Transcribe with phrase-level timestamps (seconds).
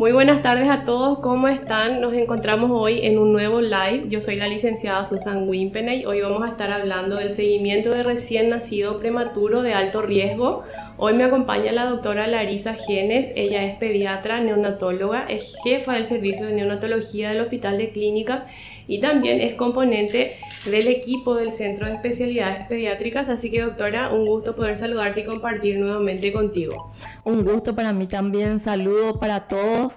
[0.00, 2.00] Muy buenas tardes a todos, ¿cómo están?
[2.00, 4.04] Nos encontramos hoy en un nuevo live.
[4.08, 6.06] Yo soy la licenciada Susan Wimpeney.
[6.06, 10.64] Hoy vamos a estar hablando del seguimiento de recién nacido prematuro de alto riesgo.
[10.96, 13.30] Hoy me acompaña la doctora Larisa Genes.
[13.36, 18.46] Ella es pediatra, neonatóloga, es jefa del servicio de neonatología del Hospital de Clínicas
[18.90, 23.28] y también es componente del equipo del Centro de Especialidades Pediátricas.
[23.28, 26.92] Así que doctora, un gusto poder saludarte y compartir nuevamente contigo.
[27.22, 29.94] Un gusto para mí también, saludo para todos.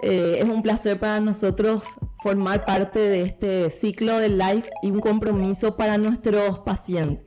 [0.00, 1.82] Eh, es un placer para nosotros
[2.22, 7.26] formar parte de este ciclo de live y un compromiso para nuestros pacientes.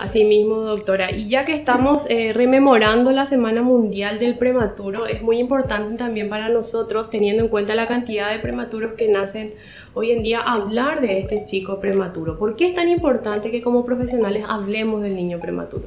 [0.00, 5.38] Asimismo, doctora, y ya que estamos eh, rememorando la Semana Mundial del Prematuro, es muy
[5.38, 9.52] importante también para nosotros, teniendo en cuenta la cantidad de prematuros que nacen
[9.92, 12.38] hoy en día, hablar de este chico prematuro.
[12.38, 15.84] ¿Por qué es tan importante que como profesionales hablemos del niño prematuro?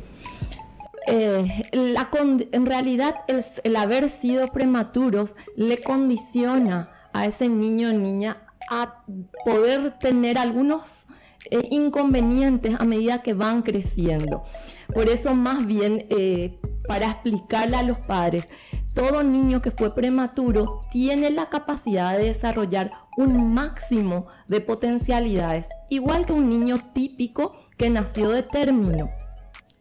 [1.07, 8.37] Eh, en realidad el, haber sido prematuros le condiciona a ese niño o niña
[8.69, 9.03] a
[9.43, 11.07] poder tener algunos
[11.53, 14.43] eh, inconvenientes a medida que van creciendo.
[14.91, 18.49] Por eso más bien eh, para explicarle a los padres,
[18.95, 26.25] todo niño que fue prematuro tiene la capacidad de desarrollar un máximo de potencialidades, igual
[26.25, 29.11] que un niño típico que nació de término.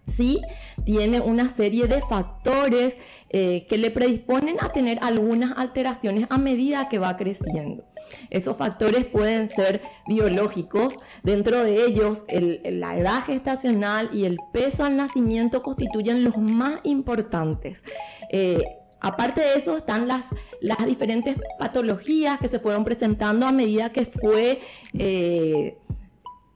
[0.07, 0.41] ¿Sí?
[0.85, 2.97] Tiene una serie de factores
[3.31, 7.85] eh, que le predisponen a tener algunas alteraciones a medida que va creciendo.
[8.31, 14.97] Esos factores pueden ser biológicos, dentro de ellos la edad gestacional y el peso al
[14.97, 17.83] nacimiento constituyen los más importantes.
[18.31, 18.63] Eh,
[19.01, 20.27] aparte de eso están las,
[20.61, 24.61] las diferentes patologías que se fueron presentando a medida que fue
[24.99, 25.77] eh,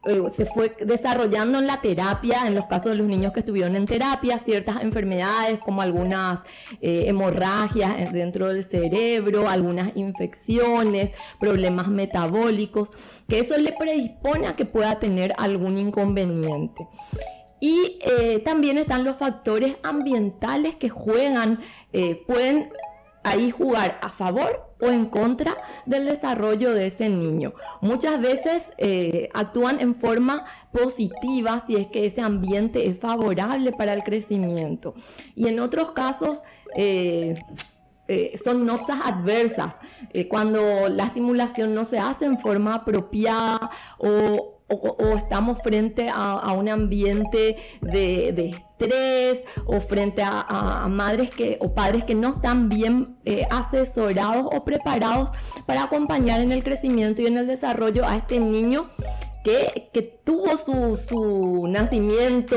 [0.07, 3.77] eh, se fue desarrollando en la terapia, en los casos de los niños que estuvieron
[3.77, 6.41] en terapia, ciertas enfermedades como algunas
[6.81, 12.91] eh, hemorragias dentro del cerebro, algunas infecciones, problemas metabólicos,
[13.29, 16.87] que eso le predispone a que pueda tener algún inconveniente.
[17.59, 21.61] Y eh, también están los factores ambientales que juegan,
[22.27, 22.71] pueden
[23.27, 27.55] ahí jugar a favor o en contra del desarrollo de ese niño.
[27.81, 33.93] Muchas veces eh, actúan en forma positiva si es que ese ambiente es favorable para
[33.95, 34.95] el crecimiento.
[35.35, 36.43] Y en otros casos...
[36.77, 37.35] Eh,
[38.09, 39.81] eh, son notas adversas,
[40.29, 46.69] cuando la estimulación no se hace en forma apropiada o o, estamos frente a, un
[46.69, 53.47] ambiente de, estrés o frente a, madres que, o padres que no están bien eh,
[53.51, 55.31] asesorados o preparados
[55.67, 58.91] para acompañar en el crecimiento y en el desarrollo a este niño
[59.45, 62.57] que, tuvo su, nacimiento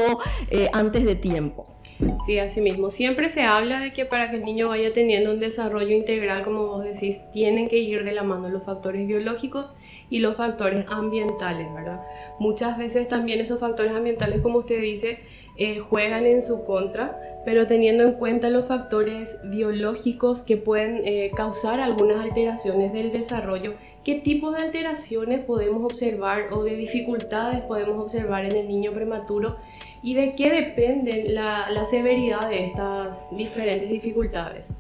[0.50, 1.79] eh, antes de tiempo.
[2.26, 2.92] Sí, así mismo.
[2.92, 6.68] Siempre se habla de que para que el niño vaya teniendo un desarrollo integral, como
[6.68, 9.74] vos decís, tienen que ir de la mano los factores biológicos
[10.10, 12.02] y los factores ambientales, ¿verdad?
[12.40, 15.20] Muchas veces también esos factores ambientales, como usted dice,
[15.58, 21.32] eh, juegan en su contra, pero teniendo en cuenta los factores biológicos que pueden eh,
[21.36, 23.74] causar algunas alteraciones del desarrollo,
[24.06, 29.58] ¿qué tipo de alteraciones podemos observar o de dificultades podemos observar en el niño prematuro?
[30.02, 34.74] ¿Y de qué depende la, severidad de estas diferentes dificultades?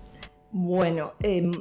[0.51, 1.51] Bueno, em,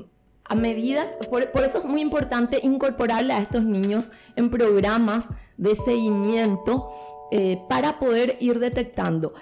[0.44, 5.26] a medida, por, eso es muy importante incorporarle a estos niños en programas
[5.56, 6.91] de seguimiento
[7.30, 9.34] eh, para poder ir detectando.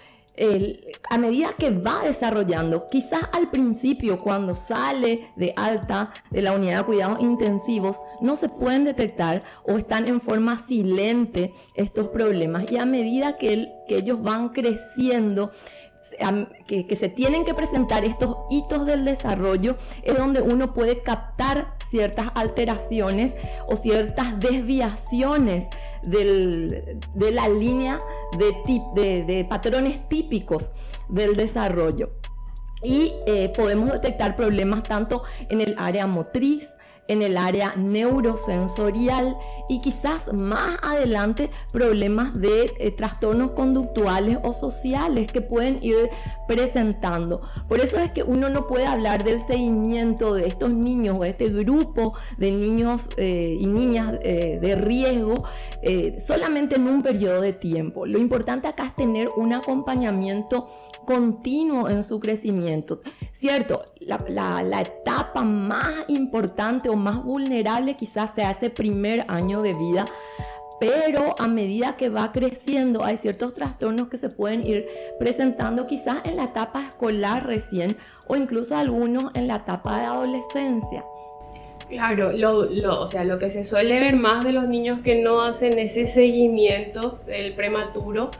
[1.10, 6.78] A medida que va desarrollando, quizás al principio cuando sale de alta de la unidad
[6.80, 12.70] de cuidados intensivos, no se pueden detectar o están en forma silente estos problemas.
[12.70, 15.52] Y a medida que, ellos van creciendo,
[16.66, 22.28] que, se tienen que presentar estos hitos del desarrollo es donde uno puede captar ciertas
[22.34, 23.34] alteraciones
[23.68, 25.66] o ciertas desviaciones
[26.06, 27.98] de la línea
[28.38, 30.70] de, de, patrones típicos
[31.08, 32.10] del desarrollo.
[32.82, 36.68] Y eh, podemos detectar problemas tanto en el área motriz,
[37.08, 39.36] en el área neurosensorial
[39.68, 46.10] y quizás más adelante problemas de eh, trastornos conductuales o sociales que pueden ir
[46.46, 47.42] presentando.
[47.68, 51.48] Por eso es que uno no puede hablar del seguimiento de estos niños o este
[51.48, 55.44] grupo de niños eh, y niñas eh, de riesgo
[56.18, 58.06] solamente en un periodo de tiempo.
[58.06, 60.68] Lo importante acá es tener un acompañamiento
[61.04, 63.00] continuo en su crecimiento.
[63.38, 70.06] Cierto, la, etapa más importante o más vulnerable quizás sea ese primer año de vida,
[70.80, 74.88] pero a medida que va creciendo hay ciertos trastornos que se pueden ir
[75.18, 81.04] presentando quizás en la etapa escolar recién o incluso algunos en la etapa de adolescencia.
[81.90, 85.42] Claro, lo, o sea, lo que se suele ver más de los niños que no
[85.42, 88.30] hacen ese seguimiento del prematuro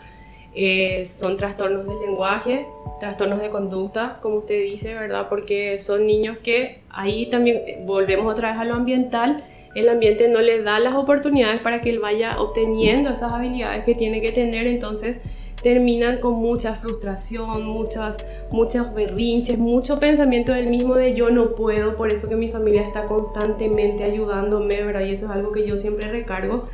[0.57, 2.67] eh, son trastornos del lenguaje,
[2.99, 5.27] trastornos de conducta, como usted dice, ¿verdad?
[5.29, 9.45] Porque son niños que ahí también eh, volvemos otra vez a lo ambiental
[9.77, 13.95] el ambiente no le da las oportunidades para que él vaya obteniendo esas habilidades que
[13.95, 15.21] tiene que tener, entonces
[15.63, 18.17] terminan con mucha frustración, muchas,
[18.51, 22.83] muchos berrinches, mucho pensamiento del mismo de yo no puedo, por eso que mi familia
[22.83, 25.03] está constantemente ayudándome, ¿verdad?
[25.03, 26.65] Y eso es algo que yo siempre recargo.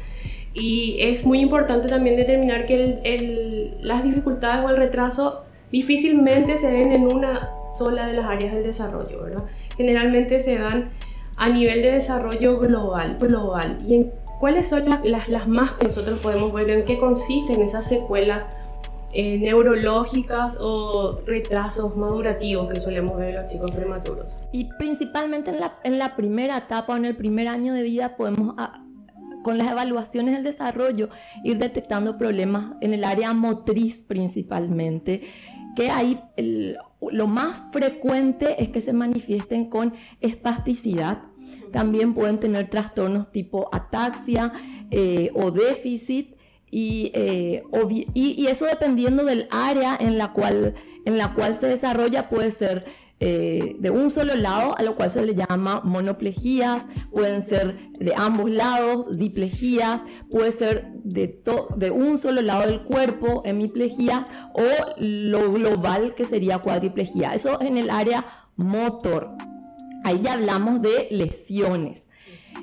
[0.54, 5.40] Y es muy importante también determinar que las dificultades o el retraso
[5.70, 9.44] difícilmente se ven en una sola de las áreas del desarrollo, ¿verdad?
[9.76, 10.90] Generalmente se dan
[11.36, 16.20] a nivel de desarrollo global, global y en cuáles son las, las, más que nosotros
[16.20, 18.44] podemos ver, en qué consisten esas secuelas
[19.14, 24.36] eh, neurológicas o retrasos madurativos que solemos ver en los chicos prematuros.
[24.52, 28.16] Y principalmente en la, en la primera etapa o en el primer año de vida
[28.16, 28.54] podemos...
[28.58, 28.84] Ah,
[29.42, 31.08] con las evaluaciones del desarrollo,
[31.44, 35.22] ir detectando problemas en el área motriz principalmente,
[35.76, 41.22] que ahí lo más frecuente es que se manifiesten con espasticidad,
[41.72, 44.52] también pueden tener trastornos tipo ataxia
[44.90, 46.36] eh, o déficit
[46.74, 47.62] eh,
[48.14, 50.74] y, eso dependiendo del área en la cual,
[51.04, 52.86] en la cual se desarrolla puede ser
[53.24, 58.12] eh, de un solo lado, a lo cual se le llama monoplejías, pueden ser de
[58.16, 61.40] ambos lados, diplejías, puede ser de,
[61.76, 64.24] de un solo lado del cuerpo, hemiplejía,
[64.54, 64.62] o
[64.96, 67.32] lo global que sería cuadriplejía.
[67.32, 68.26] Eso en el área
[68.56, 69.30] motor.
[70.02, 72.08] Ahí ya hablamos de lesiones.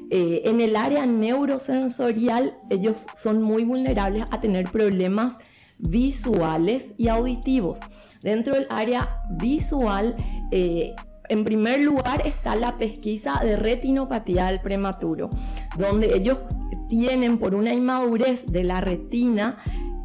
[0.09, 5.38] Eh, en el área neurosensorial, ellos son muy vulnerables a tener problemas
[5.77, 7.79] visuales y auditivos.
[8.21, 10.16] Dentro del área visual,
[10.51, 10.95] eh,
[11.30, 15.30] en primer lugar está la pesquisa de retinopatía del prematuro,
[15.77, 16.39] donde ellos
[16.88, 19.57] tienen por una inmadurez de la retina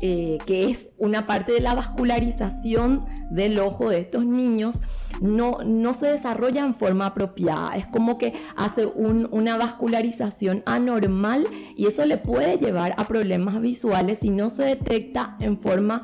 [0.06, 4.82] eh, que es una parte de la vascularización del ojo de estos niños,
[5.22, 7.74] no, no se desarrolla en forma apropiada.
[7.76, 14.18] Es como que hace una vascularización anormal y eso le puede llevar a problemas visuales
[14.20, 16.02] si no se detecta en forma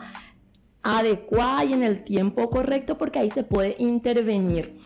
[0.83, 4.77] adecuada y en el tiempo correcto porque ahí se puede intervenir.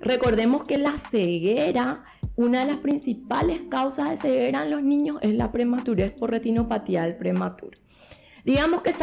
[0.00, 2.04] Recordemos que la ceguera,
[2.36, 7.02] una de las principales causas de ceguera en los niños es la prematurez por retinopatía
[7.02, 7.76] del prematuro.
[8.44, 8.94] Digamos que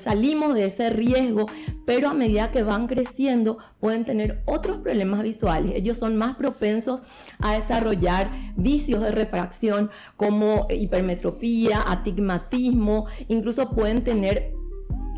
[0.00, 1.46] salimos de ese riesgo,
[1.84, 5.72] pero a medida que van creciendo pueden tener otros problemas visuales.
[5.76, 7.02] Ellos son más propensos
[7.38, 14.52] a desarrollar vicios de refracción como hipermetropía, atigmatismo, incluso pueden tener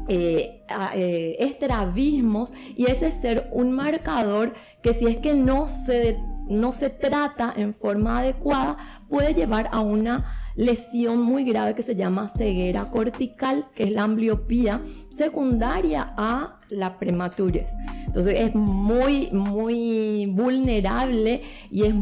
[0.08, 0.64] eh,
[0.94, 6.19] eh, estrabismos y ese ser un marcador que si es que no se,
[6.49, 8.76] no se trata en forma adecuada
[9.08, 14.02] puede llevar a una lesión muy grave que se llama ceguera cortical, que es la
[14.02, 17.70] ambliopía secundaria a la prematurez.
[18.06, 21.94] Entonces es muy, muy vulnerable y es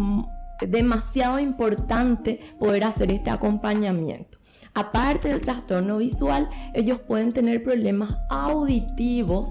[0.67, 4.39] demasiado importante poder hacer este acompañamiento.
[4.77, 9.51] Aparte del trastorno visual, ellos pueden tener problemas auditivos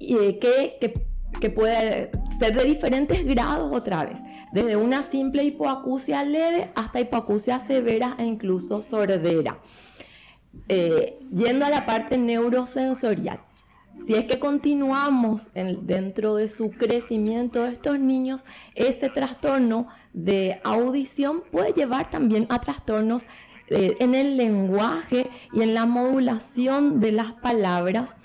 [0.00, 0.94] eh, que, que,
[1.40, 4.20] que puede ser de diferentes grados otra vez
[4.52, 9.58] desde una simple hipoacusia leve hasta hipoacusia severa e incluso sordera.
[10.68, 13.40] Eh, yendo a la parte neurosensorial,
[14.06, 18.44] si es que continuamos dentro de su crecimiento de estos niños,
[18.74, 23.24] ese trastorno de audición puede llevar también a trastornos
[23.68, 28.16] eh, en el lenguaje y en la modulación de las palabras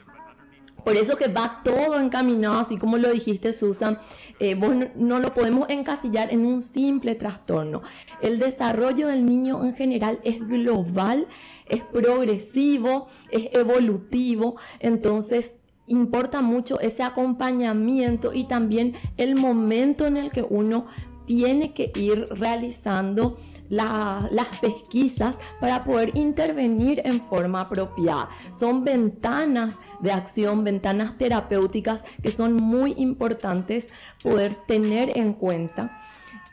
[0.83, 3.99] por eso que va todo encaminado, así como lo dijiste Susan,
[4.39, 4.55] eh,
[4.95, 7.81] no, lo podemos encasillar en un simple trastorno.
[8.21, 11.27] El desarrollo del niño en general es global,
[11.67, 15.53] es progresivo, es evolutivo, entonces
[15.85, 20.87] importa mucho ese acompañamiento y también el momento en el que uno
[21.25, 23.37] tiene que ir realizando
[23.71, 28.29] las pesquisas para poder intervenir en forma apropiada.
[28.53, 33.87] Son ventanas de acción, ventanas terapéuticas que son muy importantes
[34.21, 36.01] poder tener en cuenta.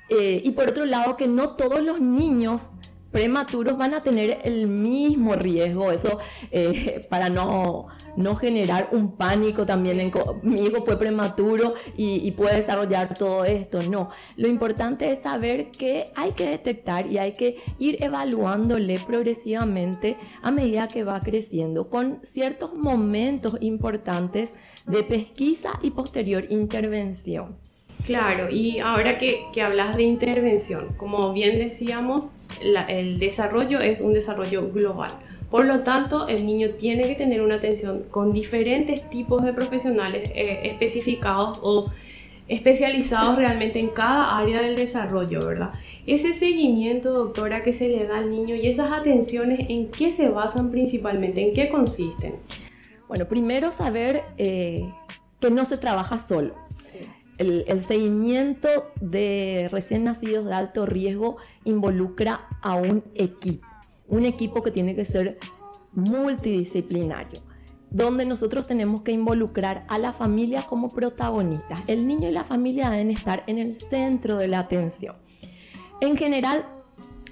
[0.08, 2.70] Eh, y por otro lado, que no todos los niños
[3.10, 6.18] prematuros van a tener el mismo riesgo, eso
[6.50, 7.86] eh, para no,
[8.16, 10.12] no generar un pánico también, en,
[10.42, 16.12] mi hijo fue prematuro y, puede desarrollar todo esto, no, lo importante es saber que
[16.14, 22.20] hay que detectar y hay que ir evaluándole progresivamente a medida que va creciendo, con
[22.22, 24.52] ciertos momentos importantes
[24.86, 27.67] de pesquisa y posterior intervención.
[28.06, 34.12] Claro, y ahora que, que hablas de intervención, como bien decíamos, el desarrollo es un
[34.12, 35.12] desarrollo global.
[35.50, 40.30] Por lo tanto, el niño tiene que tener una atención con diferentes tipos de profesionales
[40.34, 41.90] eh, especificados o
[42.48, 45.70] especializados realmente en cada área del desarrollo, ¿verdad?
[46.06, 50.28] Ese seguimiento, doctora, que se le da al niño y esas atenciones, ¿en qué se
[50.28, 51.46] basan principalmente?
[51.46, 52.36] ¿En qué consisten?
[53.06, 54.90] Bueno, primero saber eh,
[55.40, 56.54] que no se trabaja solo.
[57.38, 58.68] El, el, seguimiento
[59.00, 63.66] de recién nacidos de alto riesgo involucra a un equipo
[64.08, 65.38] un equipo que tiene que ser
[65.92, 67.40] multidisciplinario,
[67.90, 71.82] donde nosotros tenemos que involucrar a la familia como protagonistas.
[71.86, 75.16] El niño y la familia deben estar en el centro de la atención.
[76.00, 76.64] En general,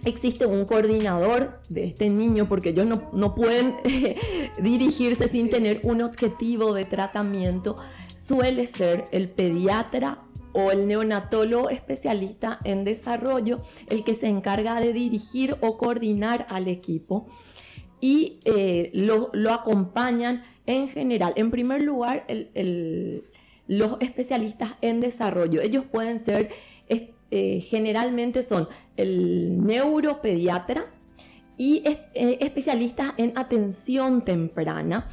[0.04, 3.74] existe un coordinador de este niño porque ellos no, no pueden
[4.62, 7.76] dirigirse sin tener un objetivo de tratamiento.
[8.26, 10.18] Suele ser el pediatra
[10.52, 16.66] o el neonatólogo especialista en desarrollo el que se encarga de dirigir o coordinar al
[16.66, 17.28] equipo
[18.00, 21.34] y eh, lo, acompañan en general.
[21.36, 22.26] En primer lugar,
[23.68, 25.60] los especialistas en desarrollo.
[25.60, 26.50] Ellos pueden ser,
[26.88, 30.86] eh, generalmente son el neuropediatra
[31.56, 35.06] y eh, especialistas en atención temprana.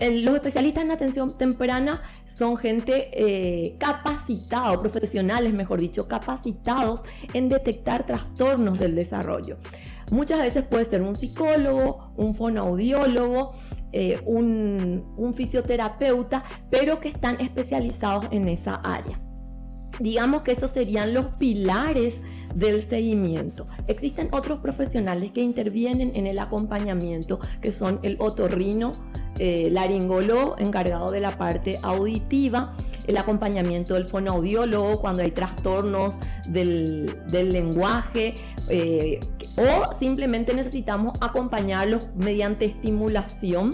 [0.00, 7.02] Los especialistas en atención temprana son gente eh, capacitada, profesionales, mejor dicho, capacitados
[7.34, 9.56] en detectar trastornos del desarrollo.
[10.12, 13.52] Muchas veces puede ser un psicólogo, un fonoaudiólogo,
[13.92, 19.20] eh, un, un fisioterapeuta, pero que están especializados en esa área.
[19.98, 22.22] Digamos que esos serían los pilares
[22.58, 23.66] del seguimiento.
[23.86, 28.92] Existen otros profesionales que intervienen en el acompañamiento, que son el otorrino,
[29.38, 32.74] eh, laringólogo encargado de la parte auditiva,
[33.06, 36.16] el acompañamiento del fonoaudiólogo cuando hay trastornos
[36.48, 38.34] del, lenguaje
[38.68, 39.20] eh,
[39.56, 43.70] o simplemente necesitamos acompañarlos mediante estimulación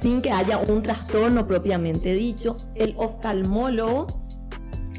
[0.00, 2.56] sin que haya un trastorno propiamente dicho.
[2.74, 4.08] El oftalmólogo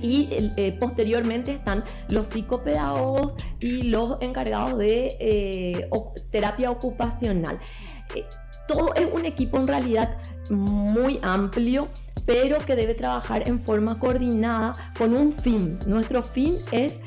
[0.03, 5.89] y eh, posteriormente están los psicopedagogos y los encargados de eh,
[6.29, 7.57] terapia ocupacional.
[8.13, 8.25] Eh,
[8.67, 10.17] todo es un equipo en realidad
[10.51, 11.87] muy amplio,
[12.25, 15.79] pero que debe trabajar en forma coordinada con un fin.
[15.87, 16.99] Nuestro fin es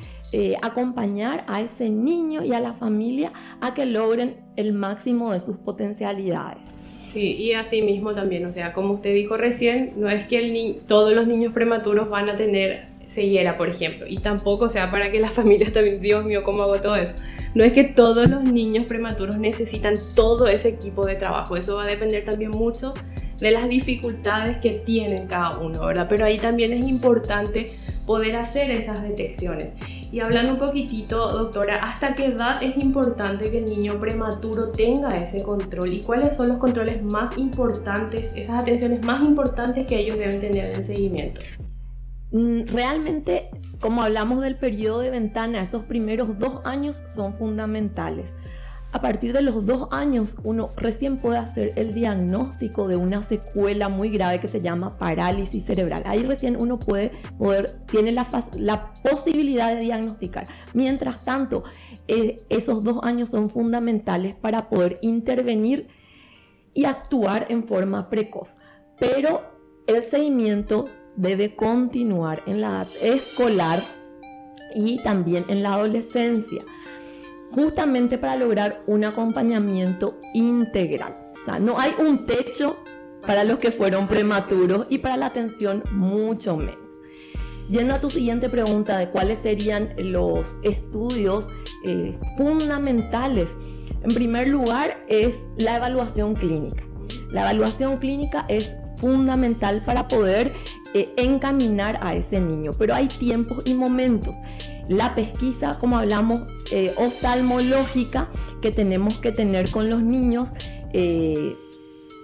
[0.60, 5.56] acompañar a ese niño y a la familia a que logren el máximo de sus
[5.56, 6.75] potencialidades.
[7.16, 10.80] Sí, y así mismo también, o sea, como usted dijo recién, no es que el
[10.86, 15.10] todos los niños prematuros van a tener ceguera, por ejemplo, y tampoco, o sea, para
[15.10, 17.14] que las familias también, Dios mío, ¿cómo hago todo eso?
[17.54, 21.84] No es que todos los niños prematuros necesitan todo ese equipo de trabajo, eso va
[21.84, 22.92] a depender también mucho
[23.38, 26.08] de las dificultades que tienen cada uno, ¿verdad?
[26.10, 27.64] Pero ahí también es importante
[28.04, 29.72] poder hacer esas detecciones.
[30.12, 35.10] Y hablando un poquitito, doctora, ¿hasta qué edad es importante que el niño prematuro tenga
[35.10, 35.92] ese control?
[35.92, 40.74] ¿Y cuáles son los controles más importantes, esas atenciones más importantes que ellos deben tener
[40.74, 41.40] en seguimiento?
[42.32, 48.34] Mm, realmente, como hablamos del periodo de ventana, esos primeros dos años son fundamentales.
[48.92, 53.88] A partir de los dos años, uno recién puede hacer el diagnóstico de una secuela
[53.88, 56.02] muy grave que se llama parálisis cerebral.
[56.06, 58.24] Ahí recién uno puede poder, tiene la,
[59.02, 60.46] posibilidad de diagnosticar.
[60.72, 61.64] Mientras tanto,
[62.08, 65.88] eh, esos dos años son fundamentales para poder intervenir
[66.72, 68.56] y actuar en forma precoz.
[68.98, 69.42] Pero
[69.86, 73.82] el seguimiento debe continuar en la edad escolar
[74.74, 76.58] y también en la adolescencia
[77.56, 81.12] justamente para lograr un acompañamiento integral.
[81.40, 82.76] O sea, no hay un techo
[83.26, 86.76] para los que fueron prematuros y para la atención mucho menos.
[87.70, 91.48] Yendo a tu siguiente pregunta de cuáles serían los estudios
[91.84, 93.50] eh, fundamentales,
[94.02, 96.84] en primer lugar es la evaluación clínica.
[97.30, 100.52] La evaluación clínica es fundamental para poder
[100.92, 104.36] eh, encaminar a ese niño, pero hay tiempos y momentos
[104.88, 108.28] la pesquisa, como hablamos, eh, oftalmológica
[108.60, 110.50] que tenemos que tener con los niños,
[110.92, 111.56] eh,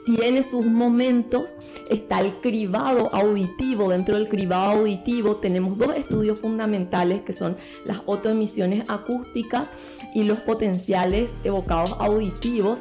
[0.04, 1.56] tiene sus momentos,
[1.88, 3.90] está el cribado auditivo.
[3.90, 9.68] Dentro del cribado auditivo tenemos dos estudios fundamentales que son las autoemisiones acústicas
[10.14, 12.80] y los potenciales evocados auditivos.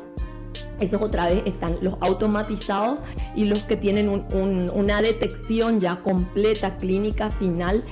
[0.80, 3.02] Esos otra vez están los automatizados
[3.36, 7.84] y los que tienen una detección ya completa, clínica, final.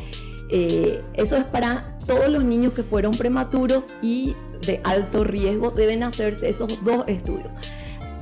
[0.50, 6.03] Eh, eso es para todos los niños que fueron prematuros y de alto riesgo deben
[6.03, 7.51] hacerse esos dos estudios.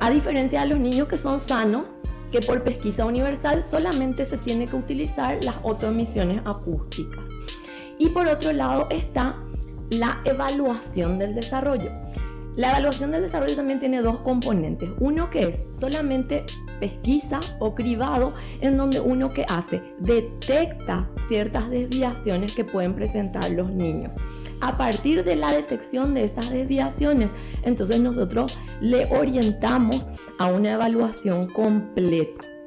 [0.00, 1.90] A diferencia de los niños que son sanos,
[2.30, 7.28] que por pesquisa universal solamente se tiene que utilizar las autoemisiones acústicas.
[7.98, 9.36] Y por otro lado está
[9.90, 11.90] la evaluación del desarrollo.
[12.56, 14.90] La evaluación del desarrollo también tiene dos componentes.
[14.98, 16.44] Uno que es solamente
[16.78, 23.70] pesquisa o cribado, en donde uno que hace detecta ciertas desviaciones que pueden presentar los
[23.70, 24.12] niños
[24.60, 27.30] a partir de la detección de esas desviaciones,
[27.64, 30.04] entonces nosotros le orientamos
[30.38, 32.57] a una evaluación completa.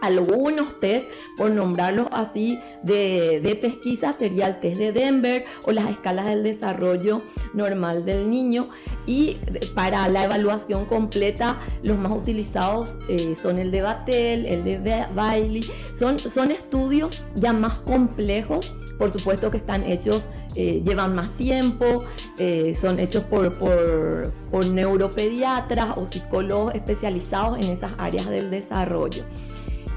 [0.00, 6.26] Algunos test, por nombrarlos así, de, pesquisa sería el test de Denver o las escalas
[6.26, 7.22] del desarrollo
[7.54, 8.68] normal del niño.
[9.06, 9.36] Y
[9.74, 15.68] para la evaluación completa, los más utilizados eh, son el de Battelle, el de Bailey.
[15.98, 22.04] Son, son estudios ya más complejos, por supuesto que están hechos eh, llevan más tiempo,
[22.38, 29.24] eh, son hechos por, por, neuropediatras o psicólogos especializados en esas áreas del desarrollo.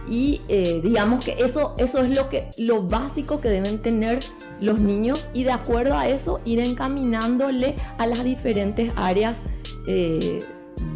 [0.09, 2.49] Y eh, digamos que eso, eso es lo, que,
[2.83, 4.25] básico que deben tener
[4.59, 9.37] los niños y de acuerdo a eso ir encaminándole a las diferentes áreas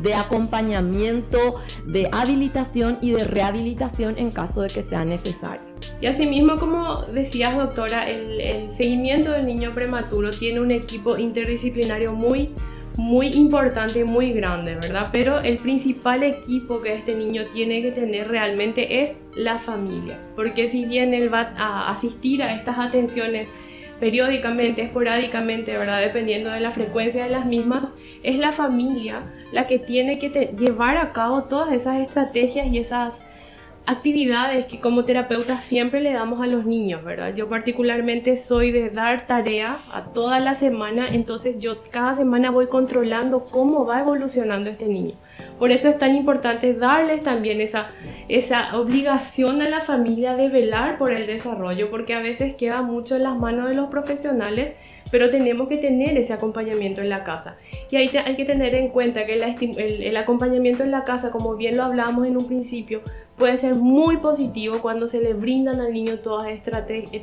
[0.02, 5.66] de acompañamiento, de habilitación y de rehabilitación en caso de que sea necesario.
[6.02, 12.52] Y asimismo, como decías doctora, el, seguimiento del niño prematuro tiene un equipo interdisciplinario muy
[12.98, 15.10] muy importante, muy grande, ¿verdad?
[15.12, 20.68] Pero el principal equipo que este niño tiene que tener realmente es la familia, porque
[20.68, 23.50] si bien él va a asistir a estas atenciones
[24.00, 26.02] periódicamente, esporádicamente, ¿verdad?
[26.02, 30.98] Dependiendo de la frecuencia de las mismas, es la familia la que tiene que llevar
[30.98, 33.22] a cabo todas esas estrategias y esas
[33.88, 37.36] actividades que como terapeuta siempre le damos a los niños, ¿verdad?
[37.36, 42.68] Yo particularmente soy de dar tarea a toda la semana, entonces yo cada semana voy
[42.68, 45.16] controlando cómo va evolucionando este niño.
[45.60, 47.92] Por eso es tan importante darles también esa,
[48.28, 53.16] esa obligación a la familia de velar por el desarrollo, porque a veces queda mucho
[53.16, 54.74] en las manos de los profesionales
[55.12, 57.58] pero tenemos que tener ese acompañamiento en la casa.
[57.92, 61.56] Y ahí hay que tener en cuenta que el, el, acompañamiento en la casa, como
[61.56, 63.02] bien lo hablábamos en un principio,
[63.38, 66.48] puede ser muy positivo cuando se le brindan al niño todas,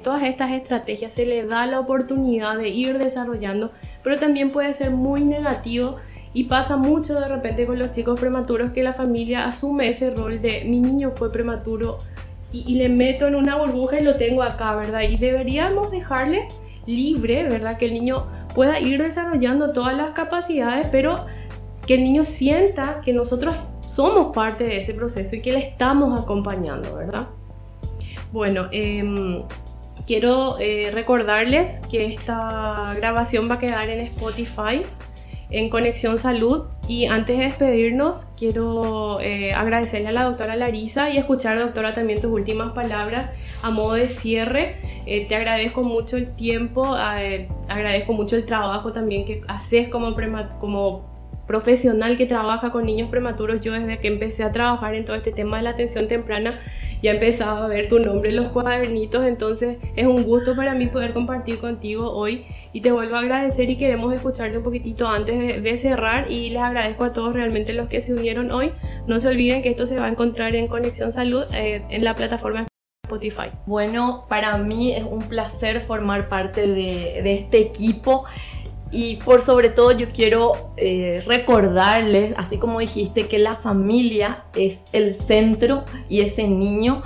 [0.03, 3.70] todas estas estrategias, se le da la oportunidad de ir desarrollando,
[4.03, 5.96] pero también puede ser muy negativo
[6.35, 10.40] y pasa mucho de repente con los chicos prematuros que la familia asume ese rol
[10.40, 11.98] de mi niño fue prematuro
[12.53, 15.03] y, y le meto en una burbuja y lo tengo acá, ¿verdad?
[15.03, 16.46] Y deberíamos dejarle
[16.87, 17.79] libre, ¿verdad?
[17.79, 21.16] Que el niño pueda ir desarrollando todas las capacidades, pero
[21.87, 26.18] que el niño sienta que nosotros somos parte de ese proceso y que le estamos
[26.18, 27.29] acompañando, ¿verdad?
[28.33, 29.42] Bueno, em,
[30.07, 34.83] quiero eh, recordarles que esta grabación va a quedar en Spotify
[35.53, 36.64] en Conexión Salud.
[36.88, 42.21] Y antes de despedirnos, quiero eh, agradecerle a la doctora Larisa y escuchar, doctora, también
[42.21, 43.31] tus últimas palabras
[43.62, 44.79] a modo de cierre.
[45.07, 50.16] Eh, te agradezco mucho el tiempo, agradezco mucho el trabajo también que haces como,
[50.59, 51.12] como
[51.52, 55.32] profesional que trabaja con niños prematuros, yo desde que empecé a trabajar en todo este
[55.32, 56.58] tema de la atención temprana,
[57.02, 60.72] ya he empezado a ver tu nombre en los cuadernitos, entonces es un gusto para
[60.74, 65.06] mí poder compartir contigo hoy y te vuelvo a agradecer y queremos escucharte un poquitito
[65.06, 68.72] antes de, cerrar y les agradezco a todos realmente los que se unieron hoy.
[69.06, 72.14] No se olviden que esto se va a encontrar en Conexión Salud eh, en la
[72.14, 72.66] plataforma
[73.04, 73.50] Spotify.
[73.66, 78.24] Bueno, para mí es un placer formar parte de, de este equipo.
[78.92, 84.83] Y por sobre todo yo quiero eh, recordarles, así como dijiste, que la familia es
[84.92, 87.00] el centro y ese niño,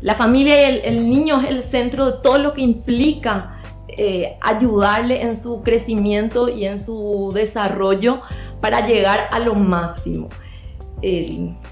[0.00, 3.60] la familia y el, niño es el centro de todo lo que implica
[3.98, 8.22] eh, ayudarle en su crecimiento y en su desarrollo
[8.62, 10.28] para llegar a lo máximo.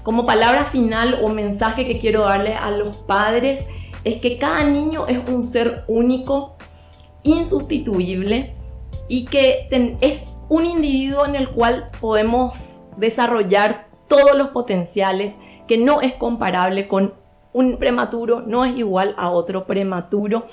[0.03, 3.65] como palabra final o mensaje que quiero darle a los padres
[4.05, 6.55] es que cada niño es un ser único,
[7.23, 8.54] insustituible,
[9.07, 9.67] y que
[10.01, 15.35] es un individuo en el cual podemos desarrollar todos los potenciales,
[15.67, 17.13] que no es comparable con
[17.53, 20.45] un prematuro, no es igual a otro prematuro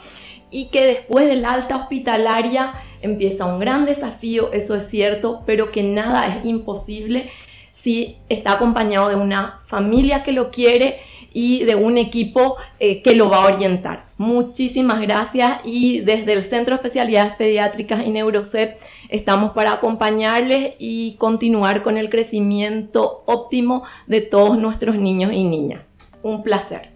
[0.51, 5.73] y que después de la alta hospitalaria empieza un gran desafío, eso es cierto, pero
[5.73, 7.31] que nada es imposible
[7.73, 11.01] si está acompañado de una familia que lo quiere
[11.35, 14.07] y de un equipo eh, que lo va a orientar.
[14.19, 21.17] Muchísimas gracias y desde el Centro de Especialidades Pediátricas y Neurocep estamos para acompañarles y
[21.19, 25.93] continuar con el crecimiento óptimo de todos nuestros niños y niñas.
[26.23, 26.92] Un placer.